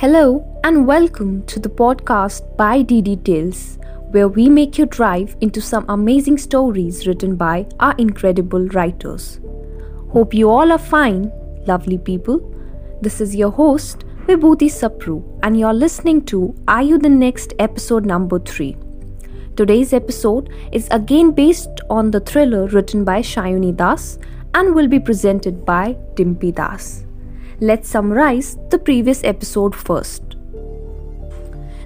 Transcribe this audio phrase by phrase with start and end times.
[0.00, 3.80] Hello and welcome to the podcast by DD Tales,
[4.12, 9.40] where we make you drive into some amazing stories written by our incredible writers.
[10.12, 11.32] Hope you all are fine,
[11.66, 12.38] lovely people.
[13.02, 18.06] This is your host, Vibhuti Sapru, and you're listening to Are You the Next episode
[18.06, 18.76] number 3.
[19.56, 24.20] Today's episode is again based on the thriller written by Shayuni Das
[24.54, 27.07] and will be presented by Dimpy Das.
[27.60, 30.22] Let's summarize the previous episode first.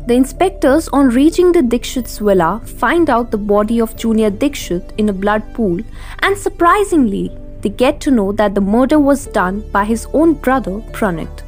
[0.07, 5.09] The inspectors, on reaching the Dikshit's villa, find out the body of Junior Dikshit in
[5.09, 5.81] a blood pool,
[6.19, 10.83] and surprisingly, they get to know that the murder was done by his own brother
[10.93, 11.43] Pranit.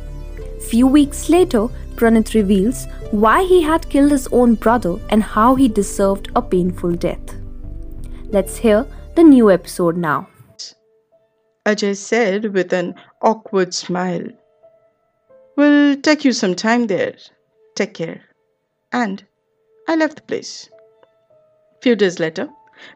[0.71, 5.69] Few weeks later, Pranit reveals why he had killed his own brother and how he
[5.69, 7.37] deserved a painful death.
[8.31, 8.87] Let's hear
[9.17, 10.29] the new episode now.
[11.67, 14.27] Ajay said with an awkward smile.
[15.57, 17.17] Will take you some time there.
[17.75, 18.21] Take care.
[18.93, 19.25] And
[19.89, 20.69] I left the place.
[21.81, 22.51] Few days later,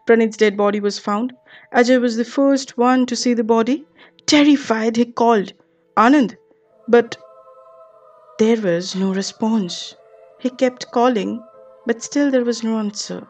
[0.07, 1.33] Pranit's dead body was found.
[1.75, 3.87] Ajay was the first one to see the body.
[4.27, 5.55] Terrified, he called,
[5.97, 6.37] Anand.
[6.87, 7.17] But
[8.39, 9.95] there was no response.
[10.39, 11.43] He kept calling,
[11.87, 13.27] but still there was no answer.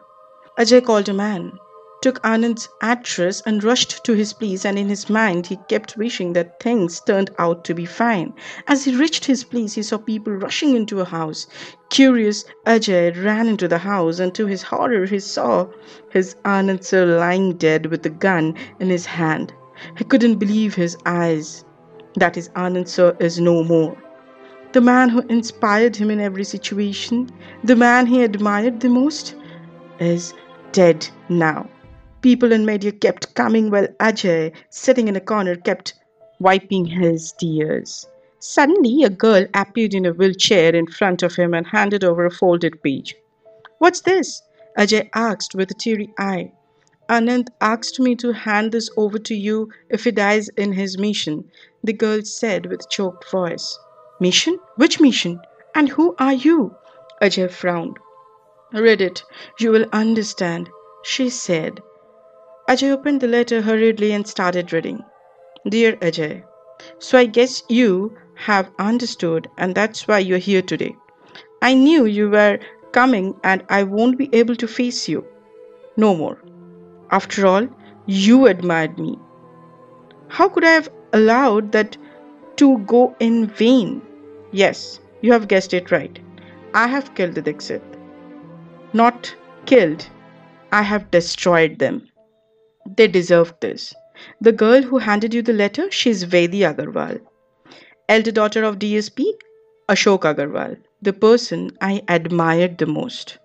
[0.57, 1.57] Ajay called a man
[2.01, 6.33] took Anand's address and rushed to his place, and in his mind he kept wishing
[6.33, 8.33] that things turned out to be fine.
[8.67, 11.47] As he reached his place, he saw people rushing into a house.
[11.89, 15.67] Curious, Ajay ran into the house, and to his horror, he saw
[16.09, 19.53] his Anand sir lying dead with the gun in his hand.
[19.97, 21.65] He couldn't believe his eyes.
[22.15, 23.97] That his Anand sir is no more.
[24.71, 27.29] The man who inspired him in every situation,
[27.63, 29.35] the man he admired the most,
[29.99, 30.33] is
[30.71, 31.67] dead now.
[32.21, 35.93] People in media kept coming while Ajay, sitting in a corner, kept
[36.39, 38.07] wiping his tears.
[38.39, 42.31] Suddenly, a girl appeared in a wheelchair in front of him and handed over a
[42.31, 43.15] folded page.
[43.77, 44.41] What's this?
[44.77, 46.51] Ajay asked with a teary eye.
[47.09, 51.49] Anand asked me to hand this over to you if he dies in his mission,
[51.83, 53.79] the girl said with choked voice.
[54.19, 54.59] Mission?
[54.75, 55.39] Which mission?
[55.73, 56.75] And who are you?
[57.21, 57.97] Ajay frowned.
[58.73, 59.23] Read it.
[59.57, 60.69] You will understand,
[61.03, 61.81] she said.
[62.69, 65.03] Ajay opened the letter hurriedly and started reading.
[65.67, 66.43] Dear Ajay,
[66.99, 70.95] so I guess you have understood, and that's why you're here today.
[71.63, 72.59] I knew you were
[72.91, 75.25] coming, and I won't be able to face you.
[75.97, 76.37] No more.
[77.09, 77.67] After all,
[78.05, 79.17] you admired me.
[80.27, 81.97] How could I have allowed that
[82.57, 84.03] to go in vain?
[84.51, 86.19] Yes, you have guessed it right.
[86.75, 87.81] I have killed the Dixit.
[88.93, 90.07] Not killed,
[90.71, 92.07] I have destroyed them.
[92.99, 93.93] They deserved this.
[94.41, 97.21] The girl who handed you the letter, she's Vedi Agarwal.
[98.09, 99.25] Elder daughter of DSP,
[99.87, 103.37] Ashok Agarwal, the person I admired the most.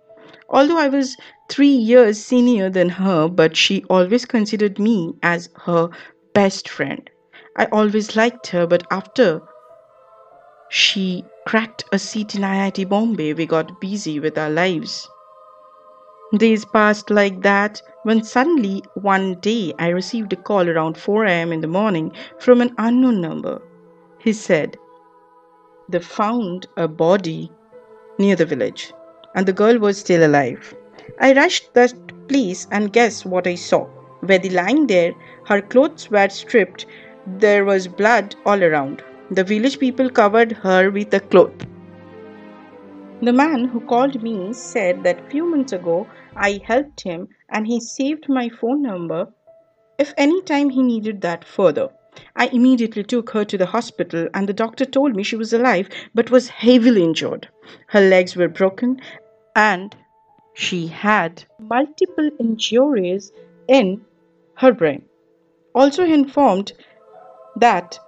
[0.49, 1.17] Although I was
[1.49, 5.89] three years senior than her, but she always considered me as her
[6.33, 7.09] best friend.
[7.57, 9.41] I always liked her, but after
[10.69, 15.09] she cracked a seat in IIT Bombay, we got busy with our lives.
[16.33, 21.53] Days passed like that when suddenly one day I received a call around 4 am
[21.53, 23.61] in the morning from an unknown number.
[24.19, 24.77] He said,
[25.89, 27.53] They found a body
[28.19, 28.93] near the village
[29.35, 30.75] and the girl was still alive.
[31.21, 33.87] I rushed to that place and guess what I saw?
[34.23, 35.13] Vedi lying there,
[35.47, 36.87] her clothes were stripped,
[37.27, 39.05] there was blood all around.
[39.31, 41.53] The village people covered her with a cloth.
[43.25, 47.81] The man who called me said that few months ago I helped him and he
[47.81, 49.33] saved my phone number
[49.99, 51.89] if any time he needed that further.
[52.37, 55.89] I immediately took her to the hospital and the doctor told me she was alive
[56.15, 57.49] but was heavily injured.
[57.87, 59.01] Her legs were broken
[59.57, 59.97] and
[60.53, 63.33] she had multiple injuries
[63.69, 64.05] in
[64.57, 65.03] her brain.
[65.75, 66.75] Also, he informed
[67.57, 67.99] that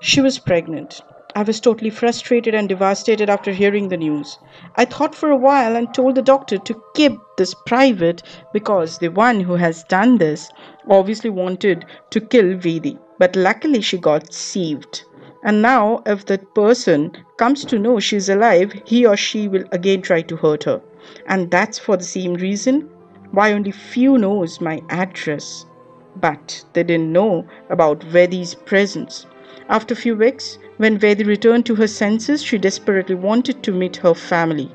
[0.00, 1.00] she was pregnant.
[1.36, 4.38] I was totally frustrated and devastated after hearing the news.
[4.76, 8.22] I thought for a while and told the doctor to keep this private
[8.52, 10.48] because the one who has done this
[10.88, 12.98] obviously wanted to kill Vedi.
[13.18, 15.02] But luckily, she got saved.
[15.42, 20.02] And now, if that person comes to know she's alive, he or she will again
[20.02, 20.80] try to hurt her.
[21.26, 22.88] And that's for the same reason
[23.32, 25.66] why only few knows my address.
[26.14, 29.26] But they didn't know about Vedi's presence.
[29.68, 33.96] After a few weeks, when Vedi returned to her senses, she desperately wanted to meet
[33.96, 34.70] her family.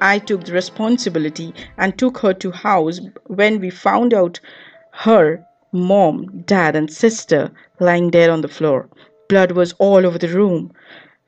[0.00, 4.40] I took the responsibility and took her to house when we found out
[4.90, 8.88] her mom, dad and sister lying there on the floor.
[9.28, 10.72] Blood was all over the room.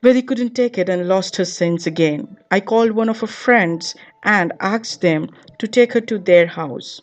[0.03, 2.37] Vedi couldn't take it and lost her sense again.
[2.51, 5.29] I called one of her friends and asked them
[5.59, 7.01] to take her to their house.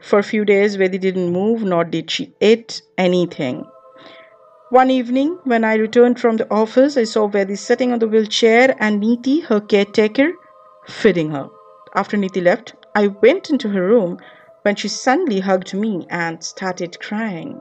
[0.00, 3.66] For a few days, Vedi didn't move, nor did she eat anything.
[4.70, 8.74] One evening, when I returned from the office, I saw Vedi sitting on the wheelchair
[8.80, 10.32] and Niti, her caretaker,
[10.88, 11.48] feeding her.
[11.94, 14.18] After Niti left, I went into her room
[14.62, 17.60] when she suddenly hugged me and started crying.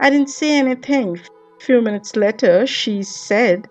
[0.00, 1.18] I didn't say anything.
[1.18, 3.68] A few minutes later, she said,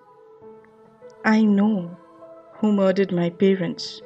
[1.25, 1.97] I know
[2.59, 4.03] who murdered my parents.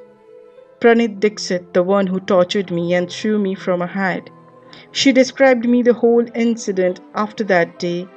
[0.80, 4.30] Pranit Dixit, the one who tortured me and threw me from a height.
[4.92, 8.08] She described me the whole incident after that day.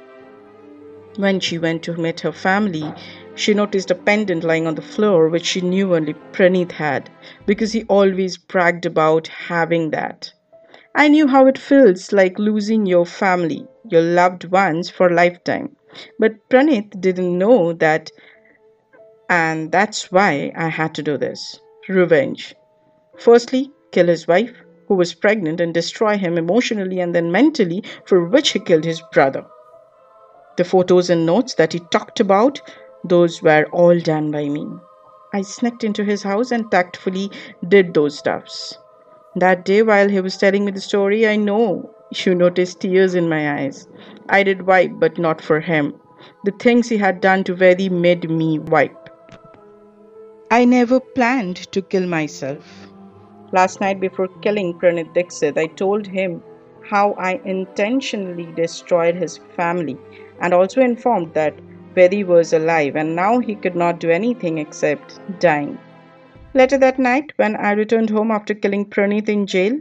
[1.16, 2.92] When she went to meet her family,
[3.34, 7.08] she noticed a pendant lying on the floor which she knew only Pranit had
[7.46, 10.30] because he always bragged about having that.
[10.94, 15.76] I knew how it feels like losing your family, your loved ones for a lifetime.
[16.18, 18.10] But Pranit didn't know that
[19.28, 21.58] and that's why I had to do this.
[21.88, 22.54] Revenge.
[23.16, 24.54] Firstly, kill his wife,
[24.86, 29.02] who was pregnant, and destroy him emotionally and then mentally, for which he killed his
[29.12, 29.46] brother.
[30.56, 32.60] The photos and notes that he talked about,
[33.04, 34.66] those were all done by me.
[35.34, 37.30] I sneaked into his house and tactfully
[37.68, 38.78] did those stuffs.
[39.34, 41.90] That day, while he was telling me the story, I know
[42.24, 43.86] you noticed tears in my eyes.
[44.30, 45.94] I did wipe, but not for him.
[46.44, 49.10] The things he had done to Vedi made me wipe.
[50.50, 52.88] I never planned to kill myself.
[53.52, 56.42] Last night, before killing Pranit Dixit, I told him
[56.82, 59.98] how I intentionally destroyed his family
[60.40, 61.54] and also informed that
[61.94, 65.78] Vedi was alive and now he could not do anything except dying.
[66.54, 69.78] Later that night, when I returned home after killing Pranit in jail,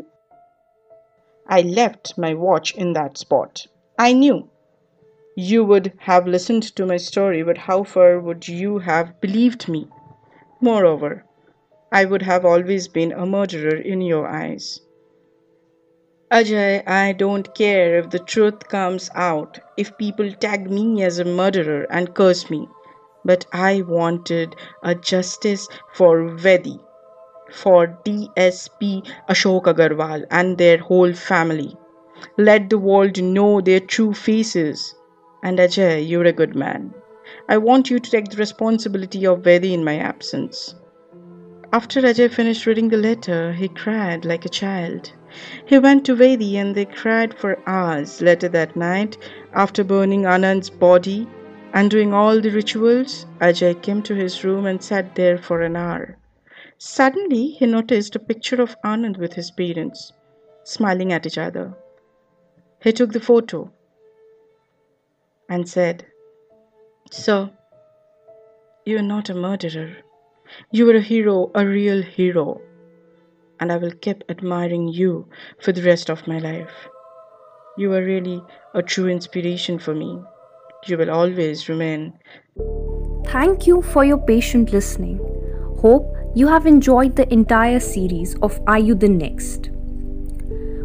[1.47, 3.67] I left my watch in that spot.
[3.99, 4.49] I knew
[5.37, 9.87] you would have listened to my story, but how far would you have believed me?
[10.61, 11.25] Moreover,
[11.91, 14.79] I would have always been a murderer in your eyes.
[16.31, 21.23] Ajay, I don't care if the truth comes out, if people tag me as a
[21.23, 22.67] murderer and curse me,
[23.23, 26.79] but I wanted a justice for Vedi,
[27.51, 31.77] for DSP Ashok Agarwal and their whole family.
[32.39, 34.95] Let the world know their true faces.
[35.43, 36.91] And Ajay, you're a good man.
[37.47, 40.73] I want you to take the responsibility of Vedi in my absence.
[41.71, 45.11] After Ajay finished reading the letter, he cried like a child.
[45.65, 48.21] He went to Vedi and they cried for hours.
[48.21, 49.17] Later that night,
[49.53, 51.27] after burning Anand's body
[51.73, 55.75] and doing all the rituals, Ajay came to his room and sat there for an
[55.75, 56.17] hour.
[56.77, 60.13] Suddenly, he noticed a picture of Anand with his parents,
[60.63, 61.73] smiling at each other.
[62.81, 63.71] He took the photo
[65.49, 66.05] and said,
[67.11, 67.49] Sir,
[68.85, 69.97] you are not a murderer.
[70.71, 72.61] You are a hero, a real hero.
[73.59, 75.27] And I will keep admiring you
[75.61, 76.71] for the rest of my life.
[77.77, 78.41] You are really
[78.73, 80.21] a true inspiration for me.
[80.87, 82.13] You will always remain.
[83.27, 85.19] Thank you for your patient listening.
[85.79, 89.69] Hope you have enjoyed the entire series of Are You the Next?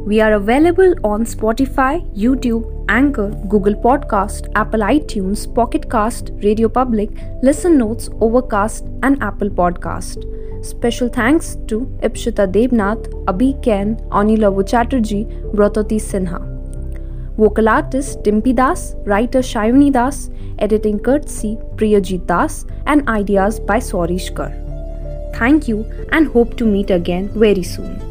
[0.01, 7.11] We are available on Spotify, YouTube, Anchor, Google Podcast, Apple iTunes, Pocket Cast, Radio Public,
[7.43, 10.25] Listen Notes, Overcast, and Apple Podcast.
[10.63, 15.25] Special thanks to Ipshita Debnath, Abhi Ken, Anilavu Chatterjee,
[15.55, 16.39] Bratoti Sinha.
[17.37, 24.35] Vocal artist Dimpy Das, writer Shayuni Das, editing courtesy Priyajit Das, and ideas by Sorish
[24.35, 24.53] Kar.
[25.39, 28.10] Thank you and hope to meet again very soon.